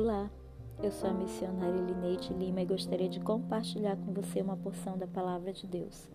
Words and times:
Olá, 0.00 0.30
eu 0.80 0.92
sou 0.92 1.10
a 1.10 1.12
missionária 1.12 1.80
Lineide 1.80 2.32
Lima 2.32 2.60
e 2.60 2.64
gostaria 2.64 3.08
de 3.08 3.18
compartilhar 3.18 3.96
com 3.96 4.12
você 4.12 4.40
uma 4.40 4.56
porção 4.56 4.96
da 4.96 5.08
palavra 5.08 5.52
de 5.52 5.66
Deus. 5.66 6.08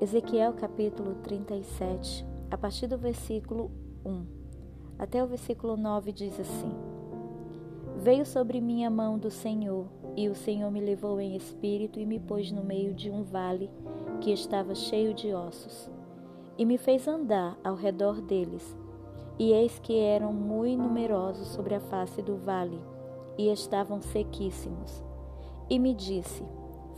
Ezequiel 0.00 0.54
capítulo 0.54 1.16
37, 1.16 2.24
a 2.50 2.56
partir 2.56 2.86
do 2.86 2.96
versículo 2.96 3.70
1 4.06 4.24
até 4.98 5.22
o 5.22 5.26
versículo 5.26 5.76
9 5.76 6.12
diz 6.12 6.40
assim: 6.40 6.72
Veio 7.98 8.24
sobre 8.24 8.58
mim 8.58 8.86
a 8.86 8.90
mão 8.90 9.18
do 9.18 9.30
Senhor, 9.30 9.86
e 10.16 10.30
o 10.30 10.34
Senhor 10.34 10.70
me 10.70 10.80
levou 10.80 11.20
em 11.20 11.36
espírito 11.36 12.00
e 12.00 12.06
me 12.06 12.18
pôs 12.18 12.50
no 12.50 12.64
meio 12.64 12.94
de 12.94 13.10
um 13.10 13.22
vale 13.22 13.70
que 14.18 14.32
estava 14.32 14.74
cheio 14.74 15.12
de 15.12 15.34
ossos, 15.34 15.90
e 16.56 16.64
me 16.64 16.78
fez 16.78 17.06
andar 17.06 17.58
ao 17.62 17.74
redor 17.74 18.22
deles 18.22 18.74
e 19.38 19.52
eis 19.52 19.78
que 19.78 19.98
eram 19.98 20.32
muito 20.32 20.82
numerosos 20.82 21.48
sobre 21.48 21.74
a 21.74 21.80
face 21.80 22.22
do 22.22 22.36
vale, 22.36 22.80
e 23.38 23.50
estavam 23.50 24.00
sequíssimos. 24.00 25.02
E 25.68 25.78
me 25.78 25.94
disse: 25.94 26.44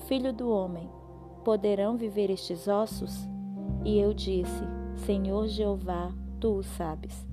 Filho 0.07 0.33
do 0.33 0.51
homem, 0.51 0.91
poderão 1.45 1.97
viver 1.97 2.31
estes 2.31 2.67
ossos? 2.67 3.29
E 3.85 3.99
eu 3.99 4.13
disse: 4.13 4.65
Senhor 4.97 5.47
Jeová, 5.47 6.13
tu 6.41 6.57
o 6.59 6.63
sabes. 6.63 7.27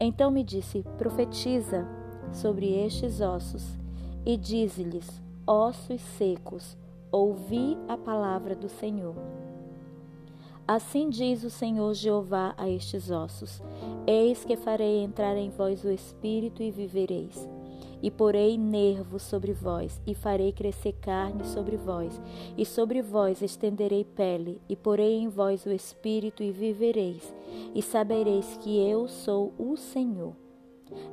Então 0.00 0.30
me 0.30 0.42
disse: 0.42 0.84
Profetiza 0.96 1.86
sobre 2.32 2.72
estes 2.84 3.20
ossos, 3.20 3.78
e 4.24 4.36
dize-lhes: 4.36 5.22
Ossos 5.46 6.00
secos, 6.00 6.76
ouvi 7.10 7.78
a 7.88 7.96
palavra 7.96 8.54
do 8.54 8.68
Senhor. 8.68 9.37
Assim 10.68 11.08
diz 11.08 11.44
o 11.44 11.48
Senhor 11.48 11.94
Jeová 11.94 12.54
a 12.58 12.68
estes 12.68 13.10
ossos: 13.10 13.62
Eis 14.06 14.44
que 14.44 14.54
farei 14.54 15.02
entrar 15.02 15.34
em 15.34 15.48
vós 15.48 15.82
o 15.82 15.90
espírito 15.90 16.62
e 16.62 16.70
vivereis. 16.70 17.48
E 18.02 18.10
porei 18.10 18.58
nervos 18.58 19.22
sobre 19.22 19.54
vós, 19.54 19.98
e 20.06 20.14
farei 20.14 20.52
crescer 20.52 20.92
carne 21.00 21.42
sobre 21.46 21.78
vós, 21.78 22.20
e 22.54 22.66
sobre 22.66 23.00
vós 23.00 23.40
estenderei 23.40 24.04
pele, 24.04 24.60
e 24.68 24.76
porei 24.76 25.14
em 25.14 25.28
vós 25.28 25.64
o 25.64 25.72
espírito 25.72 26.42
e 26.42 26.52
vivereis, 26.52 27.34
e 27.74 27.80
sabereis 27.80 28.58
que 28.60 28.78
eu 28.78 29.08
sou 29.08 29.54
o 29.58 29.74
Senhor. 29.74 30.36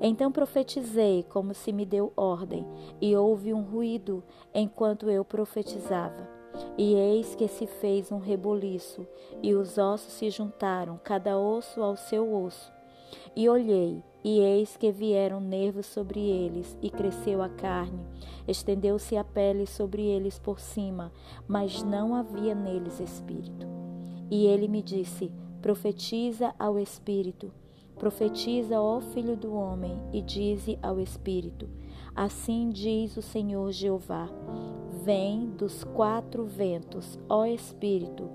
Então 0.02 0.34
profetizei 0.34 1.24
como 1.24 1.54
se 1.54 1.72
me 1.72 1.86
deu 1.86 2.12
ordem, 2.18 2.68
e 3.00 3.16
houve 3.16 3.54
um 3.54 3.62
ruído 3.62 4.22
enquanto 4.54 5.10
eu 5.10 5.24
profetizava. 5.24 6.35
E 6.78 6.94
eis 6.94 7.36
que 7.36 7.48
se 7.48 7.66
fez 7.66 8.12
um 8.12 8.20
reboliço, 8.20 9.06
e 9.42 9.54
os 9.54 9.78
ossos 9.78 10.14
se 10.14 10.30
juntaram, 10.30 11.00
cada 11.04 11.38
osso 11.38 11.82
ao 11.82 11.96
seu 11.96 12.34
osso. 12.34 12.74
E 13.36 13.48
olhei, 13.50 14.04
e 14.24 14.40
eis 14.40 14.76
que 14.76 14.92
vieram 14.92 15.40
nervos 15.40 15.86
sobre 15.86 16.20
eles, 16.20 16.78
e 16.82 16.90
cresceu 16.90 17.42
a 17.42 17.50
carne, 17.50 18.06
estendeu-se 18.48 19.16
a 19.16 19.24
pele 19.24 19.68
sobre 19.68 20.04
eles 20.04 20.40
por 20.40 20.60
cima, 20.60 21.12
mas 21.48 21.84
não 21.84 22.16
havia 22.16 22.56
neles 22.56 23.00
espírito. 23.00 23.68
E 24.30 24.48
ele 24.48 24.68
me 24.68 24.82
disse: 24.82 25.32
Profetiza 25.62 26.54
ao 26.58 26.80
espírito, 26.80 27.52
profetiza, 27.98 28.80
ó 28.80 29.00
filho 29.02 29.36
do 29.36 29.54
homem, 29.54 30.00
e 30.14 30.22
dize 30.22 30.78
ao 30.82 31.00
espírito: 31.00 31.68
Assim 32.16 32.70
diz 32.70 33.18
o 33.18 33.22
Senhor 33.22 33.72
Jeová: 33.72 34.30
Vem 35.04 35.48
dos 35.50 35.84
quatro 35.84 36.46
ventos, 36.46 37.20
ó 37.30 37.46
Espírito, 37.46 38.30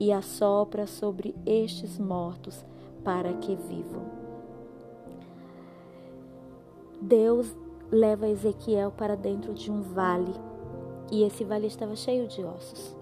e 0.00 0.10
assopra 0.10 0.86
sobre 0.86 1.34
estes 1.44 1.98
mortos 1.98 2.64
para 3.04 3.34
que 3.34 3.54
vivam. 3.54 4.04
Deus 7.00 7.54
leva 7.90 8.26
Ezequiel 8.26 8.90
para 8.90 9.14
dentro 9.14 9.52
de 9.54 9.70
um 9.70 9.82
vale, 9.82 10.32
e 11.12 11.22
esse 11.22 11.44
vale 11.44 11.66
estava 11.66 11.94
cheio 11.94 12.26
de 12.26 12.42
ossos. 12.42 12.95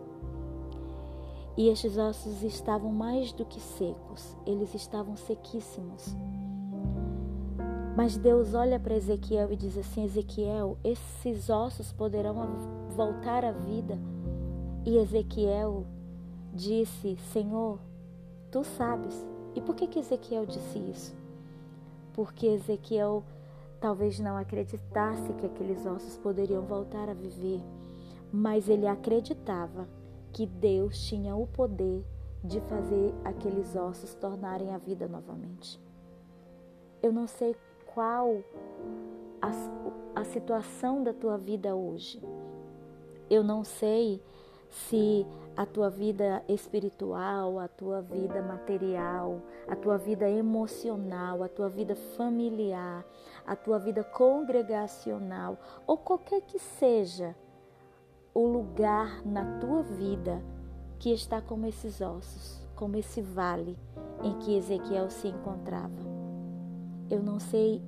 E 1.57 1.69
estes 1.69 1.97
ossos 1.97 2.43
estavam 2.43 2.91
mais 2.91 3.33
do 3.33 3.45
que 3.45 3.61
secos, 3.61 4.37
eles 4.45 4.75
estavam 4.75 5.17
sequíssimos. 5.17 6.17
Mas 7.97 8.17
Deus 8.17 8.55
olha 8.55 8.81
para 8.81 8.97
Ezequiel 8.97 9.53
e 9.53 9.57
diz 9.57 9.79
assim: 9.79 10.05
Ezequiel, 10.05 10.77
esses 10.83 11.49
ossos 11.49 11.93
poderão 11.93 12.35
voltar 12.91 13.45
à 13.45 13.53
vida. 13.53 13.97
E 14.85 14.97
Ezequiel 14.97 15.87
disse: 16.53 17.17
Senhor, 17.33 17.79
tu 18.51 18.65
sabes. 18.65 19.25
E 19.55 19.61
por 19.61 19.77
que, 19.77 19.87
que 19.87 20.01
Ezequiel 20.01 20.45
disse 20.45 20.79
isso? 20.79 21.15
Porque 22.13 22.47
Ezequiel 22.47 23.23
talvez 23.81 24.19
não 24.19 24.37
acreditasse 24.37 25.33
que 25.35 25.47
aqueles 25.47 25.87
ossos 25.87 26.17
poderiam 26.17 26.63
voltar 26.63 27.09
a 27.09 27.15
viver, 27.15 27.61
mas 28.33 28.69
ele 28.69 28.89
acreditava 28.89 29.87
que 30.35 30.45
Deus 30.45 30.99
tinha 31.07 31.37
o 31.37 31.47
poder 31.47 32.05
de 32.43 32.61
fazer 32.63 33.15
aqueles 33.25 33.75
ossos 33.77 34.15
tornarem 34.15 34.75
a 34.75 34.79
vida 34.79 35.07
novamente. 35.07 35.81
Eu 37.01 37.13
não 37.13 37.27
sei 37.29 37.57
qual 37.87 38.43
a, 39.41 39.51
a 40.21 40.25
situação 40.25 41.05
da 41.05 41.15
tua 41.15 41.39
vida 41.39 41.77
hoje. 41.77 42.21
Eu 43.31 43.45
não 43.45 43.63
sei 43.63 44.21
se 44.69 45.25
a 45.57 45.65
tua 45.65 45.89
vida 45.89 46.43
espiritual, 46.49 47.61
a 47.61 47.69
tua 47.69 48.03
vida 48.03 48.43
material, 48.43 49.41
a 49.69 49.77
tua 49.77 49.97
vida 49.97 50.29
emocional, 50.29 51.45
a 51.45 51.49
tua 51.49 51.69
vida 51.69 51.95
familiar, 51.95 53.07
a 53.47 53.55
tua 53.55 53.79
vida 53.79 54.03
congregacional 54.03 55.57
ou 55.87 55.97
qualquer 55.97 56.41
que 56.41 56.59
seja 56.59 57.37
o 58.35 58.47
lugar 58.49 59.25
na 59.25 59.61
tua 59.61 59.83
vida 59.83 60.43
que 60.99 61.13
está 61.13 61.41
como 61.41 61.67
esses 61.67 62.01
ossos, 62.01 62.61
como 62.75 62.97
esse 62.97 63.23
vale 63.23 63.79
em 64.23 64.37
que 64.41 64.57
Ezequiel 64.57 65.09
se 65.09 65.29
encontrava. 65.29 66.03
Eu 67.09 67.23
não 67.23 67.39
sei 67.39 67.81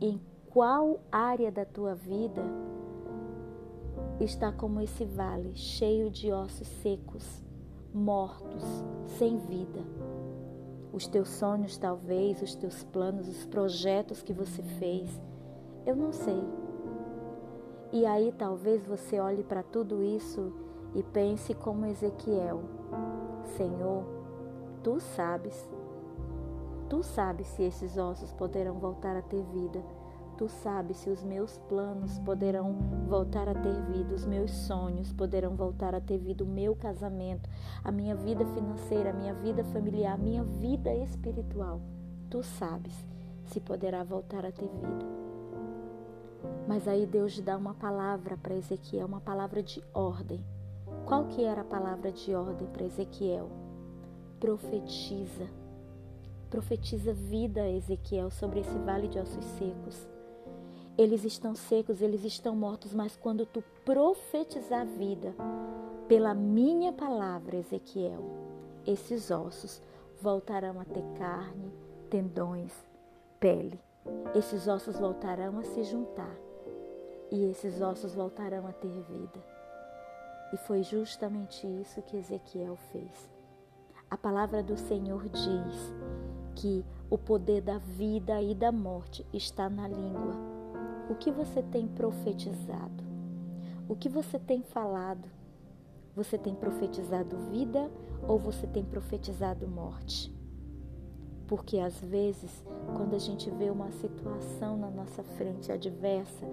em 0.00 0.20
qual 0.50 1.00
área 1.10 1.50
da 1.50 1.64
tua 1.64 1.94
vida 1.94 2.42
está 4.20 4.52
como 4.52 4.80
esse 4.80 5.04
vale, 5.04 5.56
cheio 5.56 6.10
de 6.10 6.30
ossos 6.30 6.68
secos, 6.68 7.42
mortos, 7.92 8.62
sem 9.18 9.38
vida. 9.38 9.80
Os 10.92 11.06
teus 11.06 11.28
sonhos, 11.28 11.76
talvez, 11.76 12.40
os 12.42 12.54
teus 12.54 12.84
planos, 12.84 13.26
os 13.26 13.46
projetos 13.46 14.22
que 14.22 14.32
você 14.32 14.62
fez, 14.62 15.08
eu 15.86 15.96
não 15.96 16.12
sei. 16.12 16.42
E 17.94 18.04
aí 18.04 18.30
talvez 18.36 18.84
você 18.84 19.20
olhe 19.20 19.44
para 19.44 19.62
tudo 19.62 20.02
isso 20.02 20.52
e 20.96 21.02
pense 21.02 21.54
como 21.54 21.86
Ezequiel: 21.86 22.60
Senhor, 23.56 24.04
tu 24.82 24.98
sabes 24.98 25.70
Tu 26.88 27.02
sabes 27.02 27.46
se 27.48 27.62
esses 27.62 27.96
ossos 27.96 28.32
poderão 28.32 28.74
voltar 28.74 29.16
a 29.16 29.22
ter 29.22 29.42
vida. 29.42 29.82
Tu 30.36 30.48
sabes 30.48 30.96
se 30.98 31.08
os 31.08 31.22
meus 31.22 31.58
planos 31.68 32.18
poderão 32.18 32.72
voltar 33.08 33.48
a 33.48 33.54
ter 33.54 33.80
vida, 33.82 34.14
os 34.14 34.26
meus 34.26 34.50
sonhos 34.50 35.12
poderão 35.12 35.54
voltar 35.54 35.94
a 35.94 36.00
ter 36.00 36.18
vida, 36.18 36.42
o 36.42 36.46
meu 36.46 36.74
casamento, 36.74 37.48
a 37.82 37.92
minha 37.92 38.14
vida 38.14 38.44
financeira, 38.46 39.10
a 39.10 39.12
minha 39.12 39.34
vida 39.34 39.62
familiar, 39.64 40.14
a 40.14 40.18
minha 40.18 40.42
vida 40.42 40.92
espiritual. 40.92 41.80
Tu 42.28 42.42
sabes 42.42 43.06
se 43.44 43.60
poderá 43.60 44.02
voltar 44.02 44.44
a 44.44 44.50
ter 44.50 44.68
vida. 44.68 45.23
Mas 46.66 46.88
aí 46.88 47.06
Deus 47.06 47.38
dá 47.40 47.56
uma 47.56 47.74
palavra 47.74 48.36
para 48.36 48.54
Ezequiel, 48.54 49.06
uma 49.06 49.20
palavra 49.20 49.62
de 49.62 49.82
ordem. 49.92 50.44
Qual 51.06 51.26
que 51.26 51.44
era 51.44 51.60
a 51.60 51.64
palavra 51.64 52.10
de 52.10 52.34
ordem 52.34 52.66
para 52.68 52.84
Ezequiel? 52.84 53.50
Profetiza 54.40 55.48
profetiza 56.54 57.12
vida 57.12 57.68
Ezequiel 57.68 58.30
sobre 58.30 58.60
esse 58.60 58.78
vale 58.78 59.08
de 59.08 59.18
ossos 59.18 59.44
secos. 59.58 60.06
Eles 60.96 61.24
estão 61.24 61.52
secos, 61.56 62.00
eles 62.00 62.22
estão 62.22 62.54
mortos, 62.54 62.94
mas 62.94 63.16
quando 63.16 63.44
tu 63.44 63.60
profetizar 63.84 64.86
vida 64.86 65.34
pela 66.06 66.32
minha 66.32 66.92
palavra, 66.92 67.56
Ezequiel, 67.56 68.22
esses 68.86 69.32
ossos 69.32 69.82
voltarão 70.22 70.78
a 70.78 70.84
ter 70.84 71.02
carne, 71.18 71.72
tendões, 72.08 72.72
pele. 73.40 73.80
Esses 74.34 74.66
ossos 74.66 74.98
voltarão 74.98 75.58
a 75.58 75.64
se 75.64 75.84
juntar 75.84 76.36
e 77.30 77.44
esses 77.46 77.80
ossos 77.80 78.14
voltarão 78.14 78.66
a 78.66 78.72
ter 78.72 79.00
vida. 79.02 79.44
E 80.52 80.56
foi 80.56 80.82
justamente 80.82 81.66
isso 81.66 82.02
que 82.02 82.16
Ezequiel 82.16 82.76
fez. 82.92 83.30
A 84.10 84.16
palavra 84.16 84.62
do 84.62 84.76
Senhor 84.76 85.28
diz 85.28 85.94
que 86.54 86.84
o 87.10 87.18
poder 87.18 87.60
da 87.60 87.78
vida 87.78 88.40
e 88.40 88.54
da 88.54 88.70
morte 88.70 89.26
está 89.32 89.68
na 89.68 89.88
língua. 89.88 90.36
O 91.10 91.14
que 91.14 91.32
você 91.32 91.62
tem 91.62 91.88
profetizado? 91.88 93.02
O 93.88 93.96
que 93.96 94.08
você 94.08 94.38
tem 94.38 94.62
falado? 94.62 95.28
Você 96.14 96.38
tem 96.38 96.54
profetizado 96.54 97.36
vida 97.50 97.90
ou 98.28 98.38
você 98.38 98.66
tem 98.66 98.84
profetizado 98.84 99.66
morte? 99.66 100.32
Porque 101.46 101.78
às 101.78 102.00
vezes, 102.00 102.64
quando 102.96 103.14
a 103.14 103.18
gente 103.18 103.50
vê 103.50 103.70
uma 103.70 103.90
situação 103.92 104.76
na 104.76 104.90
nossa 104.90 105.22
frente 105.22 105.70
adversa, 105.70 106.46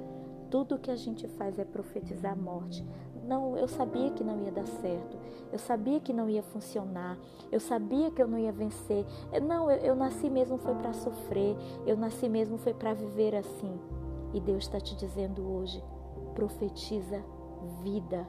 tudo 0.50 0.78
que 0.78 0.92
a 0.92 0.96
gente 0.96 1.28
faz 1.30 1.58
é 1.58 1.64
profetizar 1.64 2.34
a 2.34 2.36
morte. 2.36 2.86
Não, 3.26 3.58
eu 3.58 3.68
sabia 3.68 4.12
que 4.12 4.24
não 4.24 4.44
ia 4.44 4.52
dar 4.52 4.68
certo. 4.68 5.18
Eu 5.52 5.60
sabia 5.60 6.00
que 6.00 6.12
não 6.12 6.30
ia 6.30 6.44
funcionar. 6.44 7.18
Eu 7.52 7.60
sabia 7.60 8.12
que 8.12 8.22
eu 8.22 8.28
não 8.28 8.38
ia 8.38 8.52
vencer. 8.52 9.06
Não, 9.42 9.72
eu, 9.72 9.78
eu 9.78 9.96
nasci 9.96 10.30
mesmo 10.30 10.58
foi 10.58 10.76
para 10.76 10.92
sofrer. 10.92 11.56
Eu 11.86 11.96
nasci 11.96 12.28
mesmo 12.28 12.58
foi 12.58 12.74
para 12.74 12.94
viver 12.94 13.36
assim. 13.36 13.80
E 14.34 14.42
Deus 14.42 14.66
está 14.66 14.80
te 14.80 14.96
dizendo 14.96 15.42
hoje: 15.50 15.82
profetiza 16.36 17.24
vida 17.84 18.28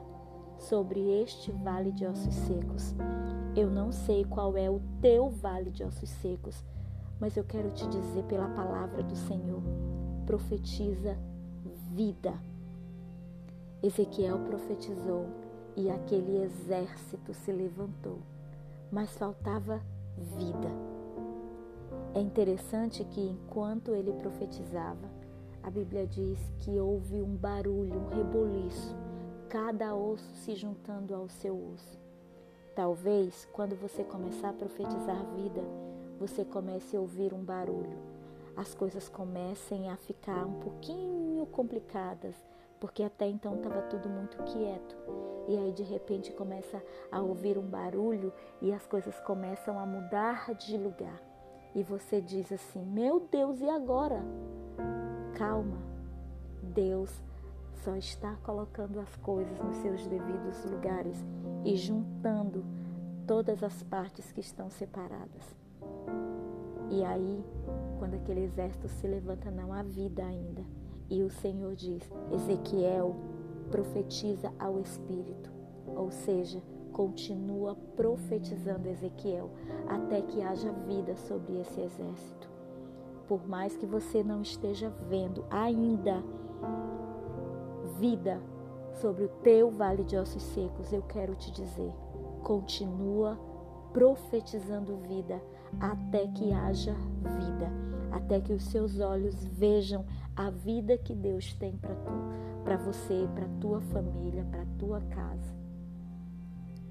sobre 0.57 0.99
este 1.21 1.51
vale 1.51 1.91
de 1.91 2.05
ossos 2.05 2.33
secos. 2.33 2.95
Eu 3.55 3.69
não 3.69 3.91
sei 3.91 4.25
qual 4.25 4.57
é 4.57 4.69
o 4.69 4.81
teu 5.01 5.29
vale 5.29 5.71
de 5.71 5.83
ossos 5.83 6.09
secos, 6.09 6.63
mas 7.19 7.37
eu 7.37 7.43
quero 7.43 7.69
te 7.71 7.87
dizer 7.87 8.23
pela 8.23 8.47
palavra 8.49 9.03
do 9.03 9.15
Senhor: 9.15 9.61
profetiza 10.25 11.17
vida. 11.91 12.33
Ezequiel 13.81 14.39
profetizou 14.39 15.27
e 15.75 15.89
aquele 15.89 16.43
exército 16.43 17.33
se 17.33 17.51
levantou, 17.51 18.19
mas 18.91 19.17
faltava 19.17 19.81
vida. 20.37 20.71
É 22.15 22.21
interessante 22.21 23.03
que 23.03 23.21
enquanto 23.21 23.93
ele 23.93 24.13
profetizava, 24.13 25.09
a 25.63 25.69
Bíblia 25.69 26.05
diz 26.05 26.39
que 26.59 26.79
houve 26.79 27.21
um 27.21 27.35
barulho, 27.35 27.93
um 27.93 28.15
reboliço, 28.15 28.95
cada 29.53 29.93
osso 29.93 30.33
se 30.37 30.55
juntando 30.55 31.13
ao 31.13 31.29
seu 31.29 31.55
osso. 31.55 32.01
Talvez, 32.75 33.47
quando 33.53 33.75
você 33.75 34.03
começar 34.03 34.49
a 34.49 34.53
profetizar 34.53 35.23
vida, 35.35 35.61
você 36.19 36.43
comece 36.43 36.97
a 36.97 36.99
ouvir 36.99 37.35
um 37.35 37.43
barulho. 37.43 37.99
As 38.57 38.73
coisas 38.73 39.07
comecem 39.07 39.91
a 39.91 39.95
ficar 39.95 40.43
um 40.43 40.59
pouquinho 40.59 41.45
complicadas, 41.45 42.33
porque 42.79 43.03
até 43.03 43.27
então 43.27 43.57
estava 43.57 43.83
tudo 43.83 44.09
muito 44.09 44.37
quieto. 44.41 44.97
E 45.47 45.55
aí 45.55 45.71
de 45.71 45.83
repente 45.83 46.31
começa 46.31 46.81
a 47.11 47.21
ouvir 47.21 47.55
um 47.55 47.67
barulho 47.67 48.33
e 48.59 48.73
as 48.73 48.87
coisas 48.87 49.19
começam 49.19 49.77
a 49.77 49.85
mudar 49.85 50.51
de 50.55 50.75
lugar. 50.79 51.21
E 51.75 51.83
você 51.83 52.19
diz 52.19 52.51
assim: 52.51 52.83
Meu 52.83 53.19
Deus, 53.19 53.61
e 53.61 53.69
agora? 53.69 54.19
Calma, 55.37 55.77
Deus 56.63 57.21
só 57.83 57.95
está 57.97 58.35
colocando 58.43 58.99
as 58.99 59.15
coisas 59.17 59.59
nos 59.59 59.75
seus 59.77 60.07
devidos 60.07 60.63
lugares 60.65 61.17
e 61.65 61.75
juntando 61.75 62.63
todas 63.27 63.61
as 63.61 63.83
partes 63.83 64.31
que 64.31 64.39
estão 64.39 64.69
separadas. 64.69 65.55
E 66.89 67.03
aí, 67.03 67.43
quando 67.99 68.15
aquele 68.15 68.41
exército 68.41 68.87
se 68.87 69.05
levanta, 69.05 69.51
não 69.51 69.73
há 69.73 69.83
vida 69.83 70.23
ainda. 70.23 70.63
E 71.09 71.23
o 71.23 71.29
Senhor 71.29 71.75
diz: 71.75 72.09
Ezequiel 72.31 73.15
profetiza 73.69 74.53
ao 74.57 74.79
Espírito, 74.79 75.51
ou 75.87 76.09
seja, 76.09 76.61
continua 76.93 77.75
profetizando 77.95 78.87
Ezequiel 78.87 79.51
até 79.87 80.21
que 80.21 80.41
haja 80.41 80.71
vida 80.87 81.15
sobre 81.17 81.59
esse 81.59 81.81
exército. 81.81 82.49
Por 83.27 83.45
mais 83.47 83.75
que 83.75 83.85
você 83.85 84.23
não 84.23 84.41
esteja 84.41 84.89
vendo 85.09 85.43
ainda 85.49 86.23
vida 88.03 88.37
sobre 88.99 89.23
o 89.23 89.29
teu 89.29 89.71
vale 89.71 90.03
de 90.03 90.17
ossos 90.17 90.43
secos, 90.43 90.91
eu 90.91 91.01
quero 91.03 91.35
te 91.35 91.49
dizer: 91.51 91.89
continua 92.43 93.39
profetizando 93.93 94.97
vida 95.07 95.41
até 95.79 96.27
que 96.27 96.51
haja 96.51 96.93
vida, 96.93 97.71
até 98.11 98.41
que 98.41 98.51
os 98.51 98.65
seus 98.65 98.99
olhos 98.99 99.45
vejam 99.45 100.03
a 100.35 100.49
vida 100.49 100.97
que 100.97 101.15
Deus 101.15 101.53
tem 101.53 101.77
para 101.77 101.95
tu, 101.95 102.11
para 102.65 102.75
você, 102.75 103.25
para 103.33 103.47
tua 103.61 103.79
família, 103.79 104.45
para 104.51 104.65
tua 104.77 104.99
casa. 104.99 105.55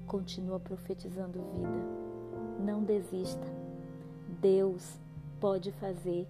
Continua 0.07 0.59
profetizando 0.59 1.39
vida. 1.53 2.65
Não 2.65 2.83
desista. 2.83 3.45
Deus 4.41 4.99
pode 5.39 5.71
fazer 5.73 6.27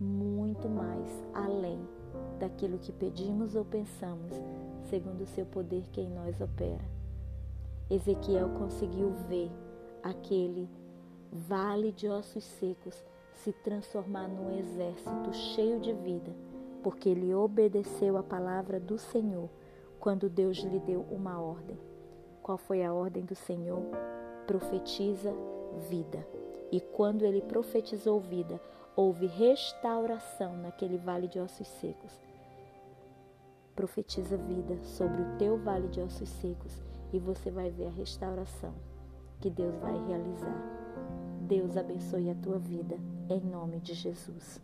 muito 0.00 0.70
mais 0.70 1.06
além 1.34 1.99
daquilo 2.38 2.78
que 2.78 2.92
pedimos 2.92 3.54
ou 3.54 3.64
pensamos, 3.64 4.32
segundo 4.88 5.22
o 5.22 5.26
seu 5.26 5.46
poder 5.46 5.84
que 5.92 6.00
em 6.00 6.08
nós 6.08 6.40
opera. 6.40 6.84
Ezequiel 7.90 8.48
conseguiu 8.50 9.10
ver 9.28 9.50
aquele 10.02 10.68
vale 11.32 11.92
de 11.92 12.08
ossos 12.08 12.44
secos 12.44 13.04
se 13.34 13.52
transformar 13.52 14.28
num 14.28 14.58
exército 14.58 15.32
cheio 15.32 15.80
de 15.80 15.92
vida, 15.92 16.34
porque 16.82 17.08
ele 17.08 17.34
obedeceu 17.34 18.16
a 18.16 18.22
palavra 18.22 18.78
do 18.78 18.98
Senhor 18.98 19.48
quando 19.98 20.28
Deus 20.28 20.58
lhe 20.58 20.78
deu 20.80 21.06
uma 21.10 21.40
ordem. 21.40 21.78
Qual 22.42 22.56
foi 22.56 22.84
a 22.84 22.92
ordem 22.92 23.24
do 23.24 23.34
Senhor? 23.34 23.82
Profetiza 24.46 25.34
vida. 25.88 26.26
E 26.72 26.80
quando 26.80 27.24
ele 27.24 27.42
profetizou 27.42 28.18
vida, 28.20 28.60
houve 28.96 29.26
restauração 29.26 30.56
naquele 30.56 30.98
vale 30.98 31.28
de 31.28 31.38
ossos 31.38 31.68
secos 31.68 32.30
profetiza 33.80 34.36
vida 34.36 34.78
sobre 34.84 35.22
o 35.22 35.36
teu 35.38 35.56
vale 35.56 35.88
de 35.88 36.02
ossos 36.02 36.28
secos 36.28 36.82
e 37.14 37.18
você 37.18 37.50
vai 37.50 37.70
ver 37.70 37.86
a 37.86 37.90
restauração 37.90 38.74
que 39.40 39.48
Deus 39.48 39.74
vai 39.78 39.96
realizar. 40.06 40.54
Deus 41.40 41.78
abençoe 41.78 42.28
a 42.28 42.34
tua 42.34 42.58
vida, 42.58 42.98
em 43.30 43.40
nome 43.40 43.80
de 43.80 43.94
Jesus. 43.94 44.60